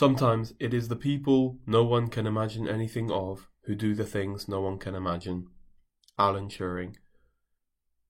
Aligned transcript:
Sometimes 0.00 0.54
it 0.58 0.72
is 0.72 0.88
the 0.88 0.96
people 0.96 1.58
no 1.66 1.84
one 1.84 2.08
can 2.08 2.26
imagine 2.26 2.66
anything 2.66 3.10
of 3.10 3.50
who 3.64 3.74
do 3.74 3.94
the 3.94 4.06
things 4.06 4.48
no 4.48 4.62
one 4.62 4.78
can 4.78 4.94
imagine. 4.94 5.48
Alan 6.18 6.48
Turing. 6.48 6.96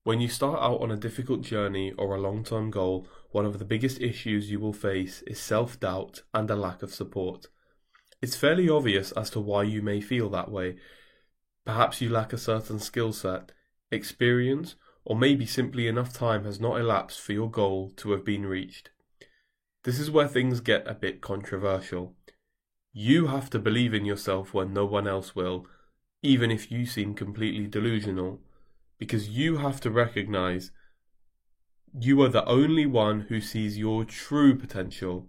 When 0.05 0.21
you 0.21 0.29
start 0.29 0.61
out 0.61 0.79
on 0.79 0.89
a 0.89 0.95
difficult 0.95 1.41
journey 1.41 1.91
or 1.97 2.15
a 2.15 2.21
long 2.21 2.45
term 2.45 2.71
goal, 2.71 3.09
one 3.31 3.45
of 3.45 3.59
the 3.59 3.65
biggest 3.65 3.99
issues 3.99 4.49
you 4.49 4.57
will 4.57 4.71
face 4.71 5.21
is 5.27 5.37
self 5.37 5.81
doubt 5.81 6.21
and 6.33 6.49
a 6.49 6.55
lack 6.55 6.81
of 6.81 6.93
support. 6.93 7.47
It's 8.21 8.37
fairly 8.37 8.69
obvious 8.69 9.11
as 9.11 9.29
to 9.31 9.41
why 9.41 9.63
you 9.63 9.81
may 9.81 9.99
feel 9.99 10.29
that 10.29 10.49
way. 10.49 10.77
Perhaps 11.65 11.99
you 11.99 12.09
lack 12.09 12.31
a 12.31 12.37
certain 12.37 12.79
skill 12.79 13.11
set, 13.11 13.51
experience, 13.91 14.75
or 15.03 15.17
maybe 15.17 15.45
simply 15.45 15.89
enough 15.89 16.13
time 16.13 16.45
has 16.45 16.57
not 16.57 16.79
elapsed 16.79 17.19
for 17.19 17.33
your 17.33 17.51
goal 17.51 17.91
to 17.97 18.11
have 18.11 18.23
been 18.23 18.45
reached. 18.45 18.91
This 19.83 19.99
is 19.99 20.11
where 20.11 20.27
things 20.27 20.59
get 20.59 20.87
a 20.87 20.93
bit 20.93 21.21
controversial. 21.21 22.15
You 22.93 23.27
have 23.27 23.49
to 23.49 23.59
believe 23.59 23.95
in 23.95 24.05
yourself 24.05 24.53
when 24.53 24.73
no 24.73 24.85
one 24.85 25.07
else 25.07 25.35
will, 25.35 25.65
even 26.21 26.51
if 26.51 26.71
you 26.71 26.85
seem 26.85 27.15
completely 27.15 27.65
delusional, 27.65 28.41
because 28.99 29.29
you 29.29 29.57
have 29.57 29.81
to 29.81 29.89
recognize 29.89 30.71
you 31.99 32.21
are 32.21 32.29
the 32.29 32.45
only 32.45 32.85
one 32.85 33.21
who 33.21 33.41
sees 33.41 33.79
your 33.79 34.05
true 34.05 34.55
potential. 34.55 35.27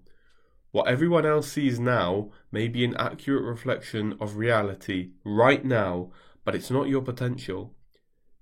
What 0.71 0.87
everyone 0.87 1.25
else 1.25 1.51
sees 1.51 1.81
now 1.81 2.31
may 2.51 2.69
be 2.69 2.85
an 2.85 2.95
accurate 2.97 3.45
reflection 3.45 4.17
of 4.21 4.37
reality 4.37 5.13
right 5.25 5.65
now, 5.65 6.13
but 6.45 6.55
it's 6.55 6.71
not 6.71 6.89
your 6.89 7.03
potential. 7.03 7.75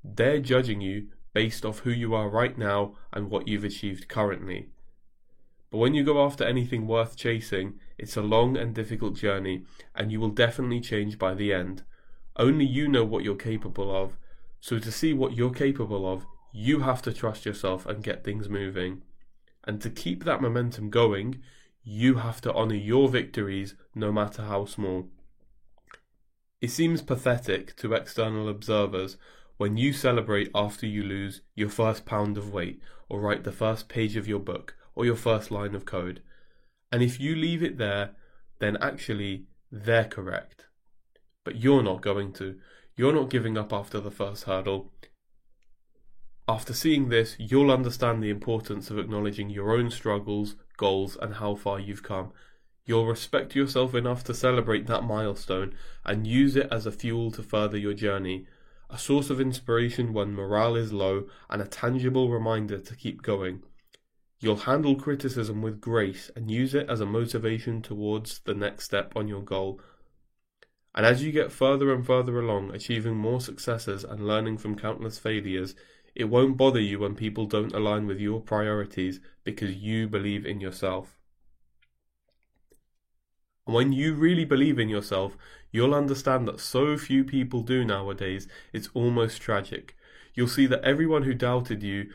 They're 0.03 0.41
judging 0.41 0.81
you 0.81 1.09
based 1.33 1.65
off 1.65 1.81
who 1.81 1.91
you 1.91 2.15
are 2.15 2.29
right 2.29 2.59
now 2.59 2.97
and 3.13 3.31
what 3.31 3.47
you've 3.47 3.65
achieved 3.65 4.09
currently. 4.09 4.71
But 5.71 5.79
when 5.79 5.95
you 5.95 6.03
go 6.03 6.25
after 6.25 6.45
anything 6.45 6.87
worth 6.87 7.17
chasing, 7.17 7.79
it's 7.97 8.17
a 8.17 8.23
long 8.23 8.57
and 8.57 8.75
difficult 8.75 9.15
journey, 9.15 9.65
and 9.95 10.11
you 10.11 10.19
will 10.19 10.31
definitely 10.31 10.81
change 10.81 11.19
by 11.19 11.35
the 11.35 11.53
end. 11.53 11.85
Only 12.37 12.65
you 12.65 12.89
know 12.89 13.05
what 13.05 13.23
you're 13.23 13.37
capable 13.37 13.95
of, 13.95 14.17
so 14.61 14.79
to 14.79 14.91
see 14.91 15.13
what 15.13 15.37
you're 15.37 15.53
capable 15.53 16.13
of, 16.13 16.27
you 16.53 16.81
have 16.81 17.03
to 17.03 17.13
trust 17.13 17.47
yourself 17.47 17.87
and 17.87 18.03
get 18.03 18.25
things 18.25 18.49
moving. 18.49 19.03
And 19.65 19.81
to 19.83 19.91
keep 19.91 20.25
that 20.25 20.43
momentum 20.43 20.91
going, 20.91 21.41
you 21.85 22.17
have 22.17 22.41
to 22.43 22.53
honour 22.53 22.75
your 22.75 23.09
victories 23.09 23.77
no 23.95 24.11
matter 24.11 24.43
how 24.43 24.65
small. 24.65 25.09
It 26.61 26.71
seems 26.71 27.01
pathetic 27.01 27.77
to 27.77 27.95
external 27.95 28.49
observers 28.49 29.17
when 29.57 29.77
you 29.77 29.93
celebrate 29.93 30.51
after 30.55 30.87
you 30.87 31.03
lose 31.03 31.43
your 31.55 31.69
first 31.69 32.05
pound 32.05 32.37
of 32.37 32.53
weight 32.53 32.81
or 33.09 33.21
write 33.21 33.45
the 33.45 33.53
first 33.53 33.89
page 33.89 34.17
of 34.17 34.27
your 34.27 34.41
book 34.41 34.75
or 35.01 35.07
your 35.07 35.17
first 35.17 35.51
line 35.51 35.75
of 35.75 35.87
code. 35.87 36.21
And 36.93 37.03
if 37.03 37.19
you 37.19 37.35
leave 37.35 37.63
it 37.63 37.79
there, 37.79 38.11
then 38.59 38.77
actually 38.83 39.45
they're 39.73 40.05
correct. 40.05 40.67
But 41.43 41.57
you're 41.57 41.83
not 41.83 42.03
going 42.03 42.35
to. 42.35 42.59
You're 42.99 43.15
not 43.15 43.31
giving 43.31 43.57
up 43.57 43.73
after 43.73 43.99
the 43.99 44.11
first 44.11 44.45
hurdle. 44.45 44.93
After 46.47 46.75
seeing 46.75 47.09
this, 47.09 47.35
you'll 47.39 47.71
understand 47.71 48.23
the 48.23 48.29
importance 48.29 48.91
of 48.91 48.99
acknowledging 48.99 49.49
your 49.49 49.73
own 49.73 49.91
struggles, 49.91 50.57
goals, 50.77 51.17
and 51.17 51.37
how 51.37 51.55
far 51.55 51.81
you've 51.81 52.03
come. 52.03 52.33
You'll 52.85 53.07
respect 53.07 53.55
yourself 53.57 53.95
enough 53.95 54.23
to 54.25 54.35
celebrate 54.35 54.87
that 54.87 55.05
milestone 55.05 55.73
and 56.05 56.27
use 56.27 56.57
it 56.57 56.69
as 56.71 56.85
a 56.85 56.93
fuel 56.93 57.31
to 57.31 57.43
further 57.43 57.79
your 57.79 57.95
journey, 57.95 58.47
a 58.91 58.99
source 58.99 59.31
of 59.31 59.41
inspiration 59.41 60.13
when 60.13 60.35
morale 60.35 60.77
is 60.77 60.93
low, 60.93 61.27
and 61.49 61.63
a 61.63 61.67
tangible 61.67 62.29
reminder 62.29 62.79
to 62.79 62.95
keep 62.95 63.23
going. 63.23 63.63
You'll 64.41 64.57
handle 64.57 64.97
criticism 64.97 65.61
with 65.61 65.83
grace 65.83 66.31
and 66.35 66.51
use 66.51 66.75
it 66.75 66.89
as 66.89 67.01
a 67.01 67.07
motivation 67.07 67.83
towards 67.83 68.39
the 68.41 68.55
next 68.55 68.85
step 68.85 69.13
on 69.15 69.29
your 69.29 69.43
goal. 69.43 69.81
And 70.95 71.05
as 71.05 71.23
you 71.23 71.31
get 71.31 71.53
further 71.53 71.93
and 71.93 72.05
further 72.05 72.41
along, 72.41 72.75
achieving 72.75 73.17
more 73.17 73.41
successes 73.41 74.03
and 74.03 74.27
learning 74.27 74.57
from 74.59 74.79
countless 74.79 75.19
failures, 75.19 75.75
it 76.15 76.25
won't 76.25 76.57
bother 76.57 76.81
you 76.81 77.01
when 77.01 77.15
people 77.15 77.45
don't 77.45 77.75
align 77.75 78.07
with 78.07 78.19
your 78.19 78.41
priorities 78.41 79.21
because 79.45 79.77
you 79.77 80.09
believe 80.09 80.47
in 80.47 80.59
yourself. 80.61 81.19
And 83.67 83.75
when 83.75 83.93
you 83.93 84.15
really 84.15 84.47
believe 84.47 84.79
in 84.79 84.89
yourself, 84.89 85.37
you'll 85.71 85.95
understand 85.95 86.49
that 86.49 86.61
so 86.61 86.97
few 86.97 87.25
people 87.25 87.63
do 87.63 87.85
nowadays, 87.85 88.49
it's 88.73 88.89
almost 88.95 89.43
tragic. 89.43 89.97
You'll 90.35 90.49
see 90.49 90.67
that 90.67 90.83
everyone 90.83 91.23
who 91.25 91.35
doubted 91.35 91.83
you 91.83 92.11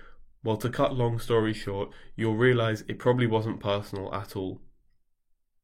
well, 0.45 0.57
to 0.57 0.69
cut 0.69 0.94
long 0.94 1.17
story 1.17 1.53
short, 1.53 1.89
you'll 2.16 2.35
realize 2.35 2.83
it 2.88 3.00
probably 3.00 3.25
wasn't 3.25 3.59
personal 3.59 4.13
at 4.13 4.35
all. 4.35 4.61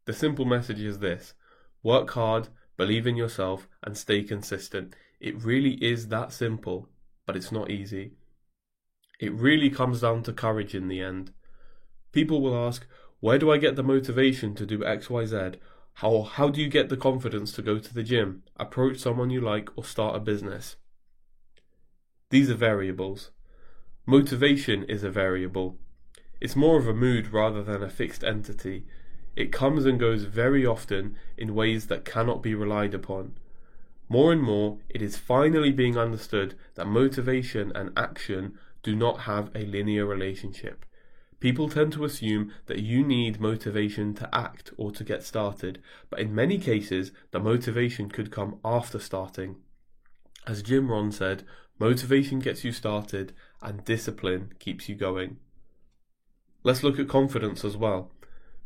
The 0.05 0.13
simple 0.13 0.43
message 0.43 0.81
is 0.81 0.97
this 0.97 1.35
work 1.83 2.09
hard, 2.09 2.47
believe 2.77 3.05
in 3.05 3.15
yourself, 3.15 3.67
and 3.83 3.95
stay 3.95 4.23
consistent. 4.23 4.95
It 5.19 5.39
really 5.39 5.73
is 5.83 6.07
that 6.07 6.33
simple, 6.33 6.89
but 7.27 7.35
it's 7.35 7.51
not 7.51 7.69
easy. 7.69 8.13
It 9.19 9.31
really 9.33 9.69
comes 9.69 10.01
down 10.01 10.23
to 10.23 10.33
courage 10.33 10.73
in 10.73 10.87
the 10.87 10.99
end. 10.99 11.31
People 12.11 12.41
will 12.41 12.55
ask, 12.55 12.87
Where 13.19 13.37
do 13.37 13.51
I 13.51 13.59
get 13.59 13.75
the 13.75 13.83
motivation 13.83 14.55
to 14.55 14.65
do 14.65 14.79
XYZ? 14.79 15.57
How, 15.93 16.23
how 16.23 16.49
do 16.49 16.59
you 16.59 16.69
get 16.69 16.89
the 16.89 16.97
confidence 16.97 17.51
to 17.51 17.61
go 17.61 17.77
to 17.77 17.93
the 17.93 18.01
gym, 18.01 18.41
approach 18.57 18.97
someone 18.97 19.29
you 19.29 19.41
like, 19.41 19.69
or 19.75 19.83
start 19.83 20.15
a 20.15 20.19
business? 20.19 20.75
These 22.31 22.49
are 22.49 22.55
variables. 22.55 23.29
Motivation 24.07 24.83
is 24.85 25.03
a 25.03 25.11
variable. 25.11 25.77
It's 26.39 26.55
more 26.55 26.79
of 26.79 26.87
a 26.87 26.93
mood 26.93 27.31
rather 27.31 27.61
than 27.61 27.83
a 27.83 27.89
fixed 27.89 28.23
entity. 28.23 28.83
It 29.35 29.51
comes 29.51 29.85
and 29.85 29.99
goes 29.99 30.23
very 30.23 30.65
often 30.65 31.15
in 31.37 31.53
ways 31.53 31.85
that 31.87 32.03
cannot 32.03 32.41
be 32.41 32.55
relied 32.55 32.95
upon. 32.95 33.35
More 34.09 34.33
and 34.33 34.41
more, 34.41 34.79
it 34.89 35.03
is 35.03 35.17
finally 35.17 35.71
being 35.71 35.97
understood 35.97 36.55
that 36.73 36.87
motivation 36.87 37.71
and 37.75 37.91
action 37.95 38.57
do 38.81 38.95
not 38.95 39.21
have 39.21 39.51
a 39.53 39.65
linear 39.65 40.07
relationship. 40.07 40.83
People 41.39 41.69
tend 41.69 41.93
to 41.93 42.03
assume 42.03 42.51
that 42.65 42.79
you 42.79 43.03
need 43.03 43.39
motivation 43.39 44.15
to 44.15 44.27
act 44.35 44.71
or 44.77 44.91
to 44.91 45.03
get 45.03 45.23
started, 45.23 45.79
but 46.09 46.19
in 46.19 46.33
many 46.33 46.57
cases, 46.57 47.11
the 47.29 47.39
motivation 47.39 48.09
could 48.09 48.31
come 48.31 48.59
after 48.65 48.99
starting. 48.99 49.57
As 50.47 50.63
Jim 50.63 50.89
Rohn 50.89 51.11
said, 51.11 51.43
motivation 51.77 52.39
gets 52.39 52.63
you 52.63 52.71
started 52.71 53.33
and 53.61 53.85
discipline 53.85 54.53
keeps 54.59 54.89
you 54.89 54.95
going. 54.95 55.37
Let's 56.63 56.83
look 56.83 56.99
at 56.99 57.07
confidence 57.07 57.63
as 57.63 57.77
well. 57.77 58.11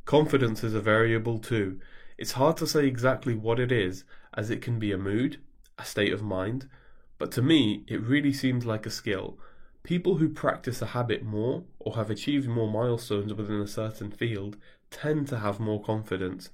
Confidence 0.06 0.64
is 0.64 0.74
a 0.74 0.82
variable 0.82 1.40
too. 1.40 1.80
It's 2.18 2.34
hard 2.34 2.58
to 2.58 2.68
say 2.68 2.88
exactly 2.88 3.36
what 3.36 3.60
it 3.60 3.72
is, 3.72 4.06
as 4.34 4.50
it 4.50 4.62
can 4.62 4.80
be 4.80 4.92
a 4.92 4.98
mood, 4.98 5.38
a 5.78 5.86
state 5.86 6.14
of 6.14 6.22
mind, 6.22 6.70
but 7.18 7.32
to 7.34 7.42
me, 7.42 7.84
it 7.88 8.02
really 8.02 8.32
seems 8.32 8.66
like 8.66 8.86
a 8.86 8.90
skill. 8.90 9.38
People 9.84 10.18
who 10.18 10.30
practice 10.30 10.82
a 10.82 10.88
habit 10.88 11.24
more 11.24 11.64
or 11.80 11.96
have 11.96 12.10
achieved 12.10 12.48
more 12.48 12.70
milestones 12.70 13.34
within 13.34 13.60
a 13.60 13.68
certain 13.68 14.12
field 14.12 14.58
tend 14.92 15.28
to 15.28 15.40
have 15.40 15.60
more 15.60 15.82
confidence 15.84 16.50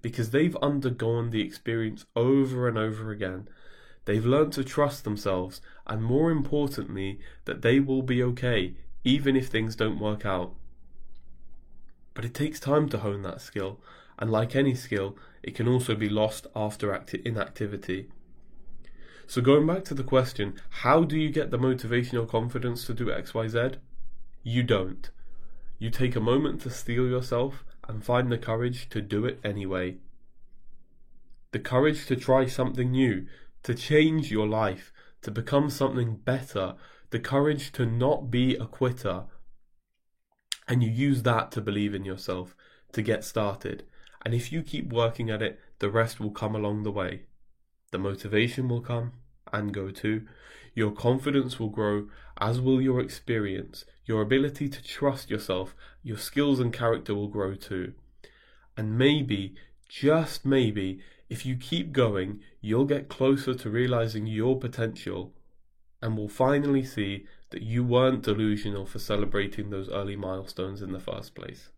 because 0.00 0.30
they've 0.30 0.56
undergone 0.56 1.30
the 1.30 1.42
experience 1.42 2.06
over 2.16 2.66
and 2.66 2.76
over 2.76 3.10
again 3.10 3.48
They've 4.04 4.26
learned 4.26 4.52
to 4.54 4.64
trust 4.64 5.04
themselves, 5.04 5.60
and 5.86 6.02
more 6.02 6.30
importantly, 6.30 7.20
that 7.44 7.62
they 7.62 7.78
will 7.78 8.02
be 8.02 8.22
okay, 8.22 8.74
even 9.04 9.36
if 9.36 9.48
things 9.48 9.76
don't 9.76 10.00
work 10.00 10.26
out. 10.26 10.54
But 12.14 12.24
it 12.24 12.34
takes 12.34 12.60
time 12.60 12.88
to 12.90 12.98
hone 12.98 13.22
that 13.22 13.40
skill, 13.40 13.80
and 14.18 14.30
like 14.30 14.56
any 14.56 14.74
skill, 14.74 15.16
it 15.42 15.54
can 15.54 15.68
also 15.68 15.94
be 15.94 16.08
lost 16.08 16.46
after 16.54 16.92
acti- 16.92 17.22
inactivity. 17.24 18.08
So, 19.26 19.40
going 19.40 19.66
back 19.66 19.84
to 19.84 19.94
the 19.94 20.04
question, 20.04 20.54
how 20.68 21.04
do 21.04 21.16
you 21.16 21.30
get 21.30 21.50
the 21.50 21.58
motivation 21.58 22.18
or 22.18 22.26
confidence 22.26 22.84
to 22.86 22.94
do 22.94 23.06
XYZ? 23.06 23.76
You 24.42 24.62
don't. 24.62 25.08
You 25.78 25.90
take 25.90 26.16
a 26.16 26.20
moment 26.20 26.60
to 26.62 26.70
steel 26.70 27.06
yourself 27.06 27.64
and 27.88 28.04
find 28.04 28.30
the 28.30 28.38
courage 28.38 28.88
to 28.90 29.00
do 29.00 29.24
it 29.24 29.40
anyway. 29.42 29.96
The 31.52 31.58
courage 31.58 32.06
to 32.06 32.16
try 32.16 32.46
something 32.46 32.90
new, 32.90 33.26
to 33.62 33.74
change 33.74 34.30
your 34.30 34.46
life, 34.46 34.92
to 35.22 35.30
become 35.30 35.70
something 35.70 36.16
better, 36.16 36.74
the 37.10 37.20
courage 37.20 37.72
to 37.72 37.86
not 37.86 38.30
be 38.30 38.56
a 38.56 38.66
quitter. 38.66 39.24
And 40.68 40.82
you 40.82 40.90
use 40.90 41.22
that 41.22 41.52
to 41.52 41.60
believe 41.60 41.94
in 41.94 42.04
yourself, 42.04 42.56
to 42.92 43.02
get 43.02 43.24
started. 43.24 43.84
And 44.24 44.34
if 44.34 44.52
you 44.52 44.62
keep 44.62 44.92
working 44.92 45.30
at 45.30 45.42
it, 45.42 45.60
the 45.78 45.90
rest 45.90 46.20
will 46.20 46.30
come 46.30 46.54
along 46.54 46.82
the 46.82 46.92
way. 46.92 47.22
The 47.90 47.98
motivation 47.98 48.68
will 48.68 48.80
come 48.80 49.12
and 49.52 49.74
go 49.74 49.90
too. 49.90 50.26
Your 50.74 50.92
confidence 50.92 51.60
will 51.60 51.68
grow, 51.68 52.08
as 52.38 52.60
will 52.60 52.80
your 52.80 53.00
experience. 53.00 53.84
Your 54.06 54.22
ability 54.22 54.68
to 54.68 54.82
trust 54.82 55.30
yourself, 55.30 55.74
your 56.02 56.18
skills 56.18 56.58
and 56.58 56.72
character 56.72 57.14
will 57.14 57.28
grow 57.28 57.54
too. 57.54 57.92
And 58.76 58.96
maybe, 58.96 59.54
just 59.88 60.46
maybe, 60.46 61.00
if 61.28 61.44
you 61.44 61.56
keep 61.56 61.92
going, 61.92 62.40
you'll 62.62 62.86
get 62.86 63.10
closer 63.10 63.52
to 63.52 63.68
realizing 63.68 64.26
your 64.26 64.58
potential 64.58 65.34
and 66.00 66.16
will 66.16 66.28
finally 66.28 66.84
see 66.84 67.26
that 67.50 67.62
you 67.62 67.84
weren't 67.84 68.22
delusional 68.22 68.86
for 68.86 68.98
celebrating 68.98 69.68
those 69.68 69.90
early 69.90 70.16
milestones 70.16 70.80
in 70.80 70.92
the 70.92 71.00
first 71.00 71.34
place. 71.34 71.68